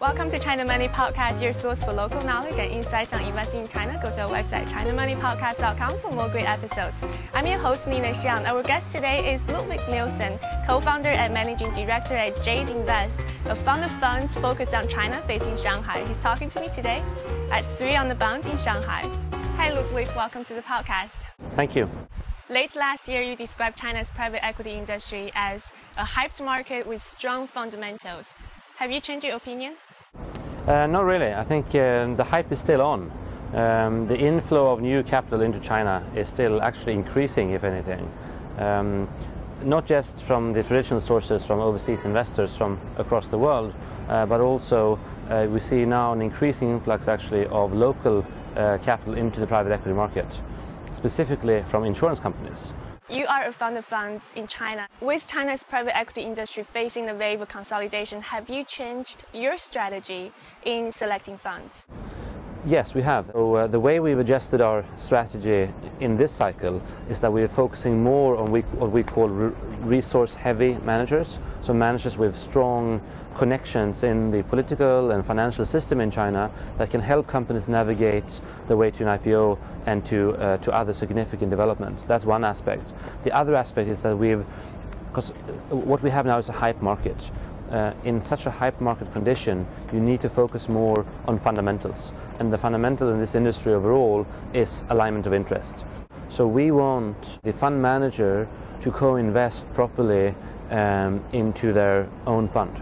Welcome 0.00 0.30
to 0.30 0.38
China 0.38 0.64
Money 0.64 0.86
Podcast, 0.86 1.42
your 1.42 1.52
source 1.52 1.82
for 1.82 1.92
local 1.92 2.20
knowledge 2.20 2.56
and 2.56 2.70
insights 2.70 3.12
on 3.12 3.20
investing 3.20 3.62
in 3.62 3.66
China. 3.66 3.98
Go 4.00 4.08
to 4.10 4.20
our 4.20 4.28
website, 4.28 4.68
chinamoneypodcast.com 4.68 5.98
for 5.98 6.12
more 6.12 6.28
great 6.28 6.48
episodes. 6.48 7.02
I'm 7.34 7.48
your 7.48 7.58
host, 7.58 7.88
Nina 7.88 8.12
Xiang. 8.12 8.46
Our 8.46 8.62
guest 8.62 8.94
today 8.94 9.34
is 9.34 9.44
Ludwig 9.48 9.80
Nielsen, 9.90 10.38
co-founder 10.68 11.08
and 11.08 11.34
managing 11.34 11.74
director 11.74 12.14
at 12.14 12.40
Jade 12.44 12.68
Invest, 12.68 13.24
a 13.46 13.56
fund 13.56 13.82
of 13.82 13.90
funds 13.98 14.34
focused 14.34 14.72
on 14.72 14.86
China 14.86 15.20
based 15.26 15.48
in 15.48 15.58
Shanghai. 15.58 16.06
He's 16.06 16.20
talking 16.20 16.48
to 16.50 16.60
me 16.60 16.68
today 16.68 17.02
at 17.50 17.62
3 17.62 17.96
on 17.96 18.08
the 18.08 18.14
Bund 18.14 18.46
in 18.46 18.56
Shanghai. 18.58 19.02
Hi, 19.56 19.72
Ludwig. 19.72 20.06
Welcome 20.14 20.44
to 20.44 20.54
the 20.54 20.62
podcast. 20.62 21.24
Thank 21.56 21.74
you. 21.74 21.90
Late 22.48 22.76
last 22.76 23.08
year, 23.08 23.20
you 23.20 23.34
described 23.34 23.76
China's 23.76 24.10
private 24.10 24.44
equity 24.44 24.74
industry 24.74 25.32
as 25.34 25.72
a 25.96 26.04
hyped 26.04 26.40
market 26.40 26.86
with 26.86 27.02
strong 27.02 27.48
fundamentals. 27.48 28.36
Have 28.76 28.92
you 28.92 29.00
changed 29.00 29.26
your 29.26 29.34
opinion? 29.34 29.74
Uh, 30.68 30.86
not 30.86 31.06
really. 31.06 31.32
I 31.32 31.44
think 31.44 31.68
uh, 31.68 32.12
the 32.14 32.24
hype 32.24 32.52
is 32.52 32.58
still 32.58 32.82
on. 32.82 33.10
Um, 33.54 34.06
the 34.06 34.18
inflow 34.18 34.70
of 34.70 34.82
new 34.82 35.02
capital 35.02 35.40
into 35.40 35.58
China 35.60 36.04
is 36.14 36.28
still 36.28 36.60
actually 36.60 36.92
increasing, 36.92 37.52
if 37.52 37.64
anything. 37.64 38.06
Um, 38.58 39.08
not 39.62 39.86
just 39.86 40.20
from 40.20 40.52
the 40.52 40.62
traditional 40.62 41.00
sources 41.00 41.42
from 41.46 41.60
overseas 41.60 42.04
investors 42.04 42.54
from 42.54 42.78
across 42.98 43.28
the 43.28 43.38
world, 43.38 43.72
uh, 44.10 44.26
but 44.26 44.42
also 44.42 44.98
uh, 45.30 45.46
we 45.48 45.58
see 45.58 45.86
now 45.86 46.12
an 46.12 46.20
increasing 46.20 46.68
influx 46.68 47.08
actually 47.08 47.46
of 47.46 47.72
local 47.72 48.26
uh, 48.54 48.76
capital 48.82 49.14
into 49.14 49.40
the 49.40 49.46
private 49.46 49.72
equity 49.72 49.94
market, 49.94 50.42
specifically 50.92 51.62
from 51.62 51.84
insurance 51.84 52.20
companies. 52.20 52.74
You 53.10 53.26
are 53.26 53.46
a 53.46 53.52
fund 53.52 53.78
of 53.78 53.86
funds 53.86 54.34
in 54.36 54.46
China. 54.48 54.86
With 55.00 55.26
China's 55.26 55.62
private 55.62 55.96
equity 55.96 56.26
industry 56.26 56.62
facing 56.62 57.06
the 57.06 57.14
wave 57.14 57.40
of 57.40 57.48
consolidation, 57.48 58.20
have 58.20 58.50
you 58.50 58.64
changed 58.64 59.24
your 59.32 59.56
strategy 59.56 60.32
in 60.62 60.92
selecting 60.92 61.38
funds? 61.38 61.86
Yes, 62.66 62.92
we 62.92 63.02
have. 63.02 63.30
So, 63.32 63.54
uh, 63.54 63.66
the 63.68 63.78
way 63.78 64.00
we've 64.00 64.18
adjusted 64.18 64.60
our 64.60 64.84
strategy 64.96 65.72
in 66.00 66.16
this 66.16 66.32
cycle 66.32 66.82
is 67.08 67.20
that 67.20 67.32
we're 67.32 67.46
focusing 67.46 68.02
more 68.02 68.36
on 68.36 68.50
we, 68.50 68.62
what 68.62 68.90
we 68.90 69.04
call 69.04 69.28
re- 69.28 69.54
resource 69.80 70.34
heavy 70.34 70.74
managers, 70.84 71.38
so 71.60 71.72
managers 71.72 72.18
with 72.18 72.36
strong 72.36 73.00
connections 73.36 74.02
in 74.02 74.32
the 74.32 74.42
political 74.42 75.12
and 75.12 75.24
financial 75.24 75.64
system 75.64 76.00
in 76.00 76.10
China 76.10 76.50
that 76.78 76.90
can 76.90 77.00
help 77.00 77.28
companies 77.28 77.68
navigate 77.68 78.40
the 78.66 78.76
way 78.76 78.90
to 78.90 79.08
an 79.08 79.18
IPO 79.18 79.56
and 79.86 80.04
to, 80.06 80.32
uh, 80.34 80.56
to 80.56 80.72
other 80.72 80.92
significant 80.92 81.50
developments. 81.50 82.02
That's 82.02 82.26
one 82.26 82.44
aspect. 82.44 82.92
The 83.22 83.30
other 83.30 83.54
aspect 83.54 83.88
is 83.88 84.02
that 84.02 84.18
we've, 84.18 84.44
because 85.08 85.30
what 85.70 86.02
we 86.02 86.10
have 86.10 86.26
now 86.26 86.38
is 86.38 86.48
a 86.48 86.52
hype 86.52 86.82
market 86.82 87.30
uh, 87.70 87.92
in 88.04 88.22
such 88.22 88.46
a 88.46 88.50
hype 88.50 88.80
market 88.80 89.12
condition, 89.12 89.66
you 89.92 90.00
need 90.00 90.20
to 90.20 90.28
focus 90.28 90.68
more 90.68 91.04
on 91.26 91.38
fundamentals. 91.38 92.12
And 92.38 92.52
the 92.52 92.58
fundamental 92.58 93.10
in 93.10 93.18
this 93.18 93.34
industry 93.34 93.72
overall 93.74 94.26
is 94.52 94.84
alignment 94.88 95.26
of 95.26 95.32
interest. 95.32 95.84
So 96.28 96.46
we 96.46 96.70
want 96.70 97.38
the 97.42 97.52
fund 97.52 97.80
manager 97.80 98.48
to 98.82 98.90
co-invest 98.90 99.72
properly 99.74 100.34
um, 100.70 101.24
into 101.32 101.72
their 101.72 102.08
own 102.26 102.48
fund, 102.48 102.80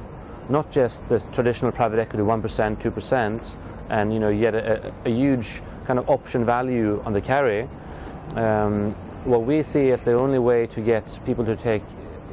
not 0.49 0.71
just 0.71 1.09
the 1.09 1.21
traditional 1.33 1.71
private 1.73 1.99
equity 1.99 2.25
1%, 2.25 2.77
2%, 2.77 3.57
and 3.89 4.13
you 4.13 4.19
know 4.19 4.29
you 4.29 4.41
get 4.41 4.55
a, 4.55 4.93
a 5.05 5.11
huge 5.11 5.63
kind 5.87 5.99
of 5.99 6.11
option 6.11 6.45
value 6.45 7.01
on 7.05 7.13
the 7.13 7.21
carry. 7.21 7.69
Um, 8.35 8.93
what 9.25 9.43
we 9.43 9.63
see 9.63 9.91
as 9.91 10.03
the 10.03 10.15
only 10.15 10.39
way 10.39 10.67
to 10.67 10.81
get 10.81 11.19
people 11.25 11.45
to 11.45 11.57
take 11.57 11.83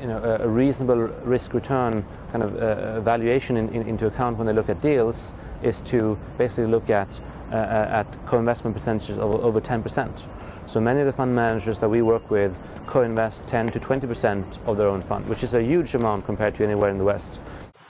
you 0.04 0.10
know, 0.10 0.38
a, 0.42 0.48
reasonable 0.48 0.98
risk 1.24 1.54
return 1.54 2.06
kind 2.34 2.44
of 2.44 2.56
uh, 2.58 3.00
valuation 3.00 3.56
in, 3.56 3.70
in, 3.70 3.88
into 3.88 4.06
account 4.06 4.38
when 4.38 4.46
they 4.46 4.52
look 4.52 4.68
at 4.68 4.82
deals 4.82 5.32
is 5.64 5.82
to 5.84 6.20
basically 6.38 6.70
look 6.70 6.90
at, 6.90 7.08
uh, 7.52 7.56
uh 7.56 8.04
at 8.04 8.26
co-investment 8.26 8.76
percentages 8.76 9.18
of 9.18 9.34
over 9.36 9.62
10%. 9.62 10.28
So 10.66 10.82
many 10.82 11.00
of 11.00 11.06
the 11.06 11.14
fund 11.14 11.34
managers 11.34 11.80
that 11.80 11.88
we 11.88 12.02
work 12.02 12.30
with 12.30 12.54
co-invest 12.86 13.48
10 13.48 13.70
to 13.70 13.80
20% 13.80 14.68
of 14.68 14.76
their 14.76 14.90
own 14.90 15.02
fund, 15.02 15.26
which 15.28 15.42
is 15.42 15.54
a 15.54 15.64
huge 15.64 15.96
amount 15.96 16.26
compared 16.26 16.56
to 16.56 16.66
anywhere 16.66 16.90
in 16.90 16.98
the 16.98 17.06
West. 17.06 17.40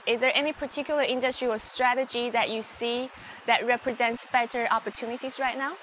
Is 0.06 0.20
there 0.20 0.32
any 0.36 0.52
particular 0.52 1.02
industry 1.02 1.48
or 1.48 1.58
strategy 1.58 2.30
that 2.30 2.48
you 2.48 2.62
see 2.62 3.10
that 3.46 3.66
represents 3.66 4.24
better 4.30 4.68
opportunities 4.70 5.40
right 5.40 5.58
now? 5.58 5.74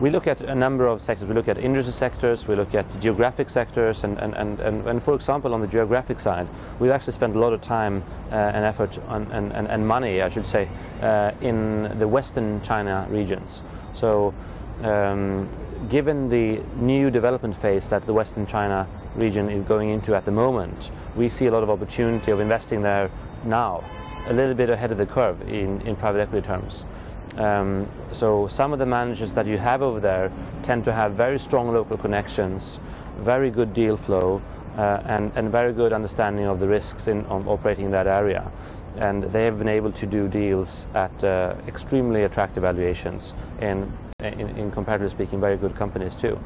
We 0.00 0.10
look 0.10 0.28
at 0.28 0.40
a 0.42 0.54
number 0.54 0.86
of 0.86 1.02
sectors. 1.02 1.28
We 1.28 1.34
look 1.34 1.48
at 1.48 1.58
industry 1.58 1.92
sectors, 1.92 2.46
we 2.46 2.54
look 2.54 2.72
at 2.72 2.86
geographic 3.00 3.50
sectors, 3.50 4.04
and, 4.04 4.16
and, 4.18 4.32
and, 4.34 4.60
and, 4.60 5.02
for 5.02 5.12
example, 5.14 5.52
on 5.52 5.60
the 5.60 5.66
geographic 5.66 6.20
side, 6.20 6.46
we've 6.78 6.92
actually 6.92 7.14
spent 7.14 7.34
a 7.34 7.38
lot 7.40 7.52
of 7.52 7.60
time 7.60 8.04
uh, 8.30 8.34
and 8.34 8.64
effort 8.64 8.96
and, 9.08 9.28
and, 9.32 9.52
and 9.52 9.88
money, 9.88 10.22
I 10.22 10.28
should 10.28 10.46
say, 10.46 10.68
uh, 11.02 11.32
in 11.40 11.98
the 11.98 12.06
Western 12.06 12.62
China 12.62 13.08
regions. 13.10 13.62
So, 13.92 14.32
um, 14.84 15.48
given 15.88 16.28
the 16.28 16.62
new 16.76 17.10
development 17.10 17.56
phase 17.56 17.88
that 17.88 18.06
the 18.06 18.12
Western 18.12 18.46
China 18.46 18.86
region 19.16 19.50
is 19.50 19.64
going 19.64 19.88
into 19.90 20.14
at 20.14 20.24
the 20.24 20.30
moment, 20.30 20.92
we 21.16 21.28
see 21.28 21.46
a 21.46 21.50
lot 21.50 21.64
of 21.64 21.70
opportunity 21.70 22.30
of 22.30 22.38
investing 22.38 22.82
there 22.82 23.10
now, 23.44 23.82
a 24.28 24.32
little 24.32 24.54
bit 24.54 24.70
ahead 24.70 24.92
of 24.92 24.98
the 24.98 25.06
curve 25.06 25.40
in, 25.48 25.80
in 25.80 25.96
private 25.96 26.20
equity 26.20 26.46
terms. 26.46 26.84
Um, 27.36 27.88
so 28.12 28.48
some 28.48 28.72
of 28.72 28.78
the 28.78 28.86
managers 28.86 29.32
that 29.32 29.46
you 29.46 29.58
have 29.58 29.82
over 29.82 30.00
there 30.00 30.32
tend 30.62 30.84
to 30.84 30.92
have 30.92 31.12
very 31.12 31.38
strong 31.38 31.72
local 31.72 31.96
connections, 31.96 32.80
very 33.20 33.50
good 33.50 33.74
deal 33.74 33.96
flow, 33.96 34.42
uh, 34.76 35.02
and, 35.06 35.32
and 35.34 35.50
very 35.50 35.72
good 35.72 35.92
understanding 35.92 36.46
of 36.46 36.60
the 36.60 36.68
risks 36.68 37.08
in 37.08 37.26
operating 37.26 37.86
in 37.86 37.90
that 37.90 38.06
area. 38.06 38.50
And 38.96 39.24
they 39.24 39.44
have 39.44 39.58
been 39.58 39.68
able 39.68 39.92
to 39.92 40.06
do 40.06 40.28
deals 40.28 40.86
at 40.94 41.22
uh, 41.22 41.54
extremely 41.66 42.24
attractive 42.24 42.62
valuations 42.62 43.34
in, 43.60 43.92
in, 44.20 44.48
in, 44.56 44.70
comparatively 44.70 45.10
speaking, 45.10 45.40
very 45.40 45.56
good 45.56 45.76
companies 45.76 46.16
too. 46.16 46.38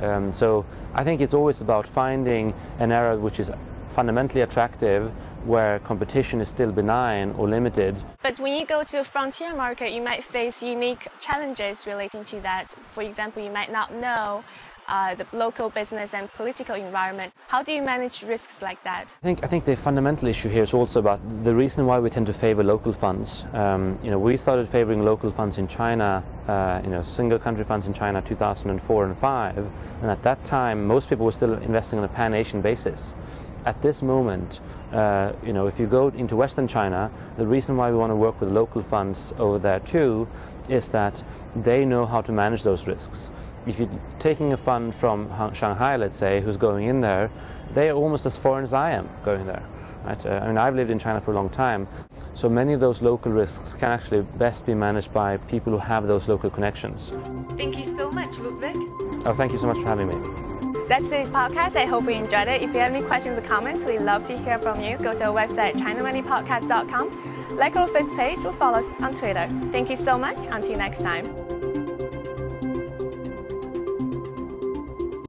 Um, 0.00 0.32
so 0.32 0.64
I 0.94 1.04
think 1.04 1.20
it's 1.20 1.34
always 1.34 1.60
about 1.60 1.86
finding 1.86 2.54
an 2.78 2.92
area 2.92 3.18
which 3.18 3.40
is 3.40 3.50
fundamentally 3.88 4.42
attractive 4.42 5.12
where 5.46 5.78
competition 5.80 6.40
is 6.40 6.48
still 6.48 6.72
benign 6.72 7.32
or 7.38 7.48
limited. 7.48 7.96
But 8.22 8.38
when 8.38 8.54
you 8.54 8.66
go 8.66 8.82
to 8.84 9.00
a 9.00 9.04
frontier 9.04 9.54
market, 9.54 9.92
you 9.92 10.02
might 10.02 10.24
face 10.24 10.62
unique 10.62 11.08
challenges 11.20 11.86
relating 11.86 12.24
to 12.24 12.40
that. 12.40 12.74
For 12.92 13.02
example, 13.02 13.42
you 13.42 13.50
might 13.50 13.72
not 13.72 13.92
know 13.92 14.44
uh, 14.88 15.14
the 15.14 15.26
local 15.32 15.70
business 15.70 16.14
and 16.14 16.30
political 16.34 16.74
environment. 16.74 17.32
How 17.48 17.62
do 17.62 17.72
you 17.72 17.82
manage 17.82 18.22
risks 18.22 18.60
like 18.62 18.82
that? 18.84 19.06
I 19.22 19.24
think 19.24 19.44
I 19.44 19.46
think 19.46 19.64
the 19.64 19.76
fundamental 19.76 20.28
issue 20.28 20.48
here 20.48 20.62
is 20.62 20.74
also 20.74 21.00
about 21.00 21.20
the 21.44 21.54
reason 21.54 21.86
why 21.86 21.98
we 21.98 22.10
tend 22.10 22.26
to 22.26 22.34
favor 22.34 22.62
local 22.62 22.92
funds. 22.92 23.46
Um, 23.52 23.98
you 24.02 24.10
know, 24.10 24.18
we 24.18 24.36
started 24.36 24.68
favoring 24.68 25.04
local 25.04 25.30
funds 25.30 25.58
in 25.58 25.68
China. 25.68 26.22
Uh, 26.46 26.80
you 26.84 26.90
know, 26.90 27.02
single 27.02 27.38
country 27.38 27.64
funds 27.64 27.86
in 27.86 27.94
China 27.94 28.20
2004 28.20 29.04
and 29.06 29.16
5, 29.16 29.58
and 30.02 30.10
at 30.10 30.22
that 30.22 30.44
time, 30.44 30.86
most 30.86 31.08
people 31.08 31.24
were 31.24 31.32
still 31.32 31.54
investing 31.54 31.98
on 31.98 32.04
a 32.04 32.08
pan-Asian 32.08 32.60
basis 32.60 33.14
at 33.64 33.80
this 33.82 34.02
moment, 34.02 34.60
uh, 34.92 35.32
you 35.44 35.52
know, 35.52 35.66
if 35.66 35.78
you 35.78 35.86
go 35.86 36.08
into 36.08 36.36
Western 36.36 36.68
China, 36.68 37.10
the 37.36 37.46
reason 37.46 37.76
why 37.76 37.90
we 37.90 37.96
want 37.96 38.10
to 38.10 38.16
work 38.16 38.40
with 38.40 38.50
local 38.50 38.82
funds 38.82 39.32
over 39.38 39.58
there 39.58 39.80
too 39.80 40.28
is 40.68 40.88
that 40.90 41.22
they 41.56 41.84
know 41.84 42.06
how 42.06 42.20
to 42.20 42.32
manage 42.32 42.62
those 42.62 42.86
risks. 42.86 43.30
If 43.66 43.78
you're 43.78 43.88
taking 44.18 44.52
a 44.52 44.56
fund 44.56 44.94
from 44.94 45.30
Shanghai, 45.54 45.96
let's 45.96 46.18
say, 46.18 46.40
who's 46.40 46.56
going 46.56 46.86
in 46.86 47.00
there, 47.00 47.30
they 47.74 47.88
are 47.88 47.96
almost 47.96 48.26
as 48.26 48.36
foreign 48.36 48.64
as 48.64 48.72
I 48.72 48.90
am 48.90 49.08
going 49.24 49.46
there. 49.46 49.64
Right? 50.04 50.26
Uh, 50.26 50.40
I 50.42 50.46
mean, 50.48 50.58
I've 50.58 50.74
lived 50.74 50.90
in 50.90 50.98
China 50.98 51.20
for 51.20 51.32
a 51.32 51.34
long 51.34 51.48
time, 51.48 51.88
so 52.34 52.48
many 52.48 52.72
of 52.72 52.80
those 52.80 53.00
local 53.00 53.32
risks 53.32 53.74
can 53.74 53.90
actually 53.90 54.22
best 54.22 54.66
be 54.66 54.74
managed 54.74 55.12
by 55.12 55.36
people 55.36 55.72
who 55.72 55.78
have 55.78 56.06
those 56.06 56.28
local 56.28 56.50
connections. 56.50 57.12
Thank 57.56 57.78
you 57.78 57.84
so 57.84 58.10
much, 58.10 58.38
Ludwig. 58.40 58.76
Oh, 59.24 59.34
thank 59.34 59.52
you 59.52 59.58
so 59.58 59.66
much 59.66 59.78
for 59.78 59.86
having 59.86 60.08
me. 60.08 60.53
That's 60.88 61.04
today's 61.04 61.30
podcast. 61.30 61.76
I 61.76 61.86
hope 61.86 62.04
you 62.04 62.10
enjoyed 62.10 62.48
it. 62.48 62.62
If 62.62 62.74
you 62.74 62.80
have 62.80 62.94
any 62.94 63.02
questions 63.02 63.38
or 63.38 63.42
comments, 63.42 63.84
we'd 63.84 64.02
love 64.02 64.24
to 64.24 64.36
hear 64.36 64.58
from 64.58 64.82
you. 64.82 64.98
Go 64.98 65.14
to 65.14 65.24
our 65.24 65.34
website, 65.34 65.74
chinamoneypodcast.com. 65.74 67.56
Like 67.56 67.76
our 67.76 67.88
first 67.88 68.14
page 68.16 68.38
or 68.44 68.52
follow 68.54 68.78
us 68.78 68.86
on 69.00 69.14
Twitter. 69.14 69.48
Thank 69.72 69.88
you 69.88 69.96
so 69.96 70.18
much. 70.18 70.36
Until 70.50 70.76
next 70.76 70.98
time. 70.98 71.43